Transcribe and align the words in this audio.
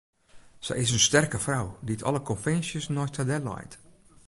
Sy 0.65 0.73
is 0.83 0.91
in 0.95 1.03
sterke 1.07 1.39
frou 1.45 1.67
dy't 1.85 2.05
alle 2.07 2.21
konvinsjes 2.29 2.89
neist 2.95 3.15
har 3.17 3.27
delleit. 3.31 3.73